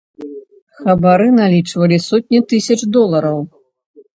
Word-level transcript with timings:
Хабары 0.79 1.27
налічвалі 1.41 1.99
сотні 2.07 2.43
тысяч 2.55 2.79
долараў. 2.97 3.39